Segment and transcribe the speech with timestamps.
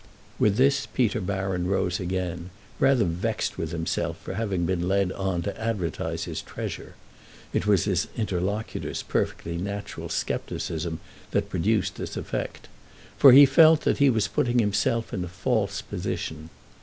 [0.39, 5.43] With this Peter Baron rose again, rather vexed with himself for having been led on
[5.43, 6.95] to advertise his treasure
[7.53, 12.67] (it was his interlocutor's perfectly natural scepticism that produced this effect),
[13.19, 16.49] for he felt that he was putting himself in a false position.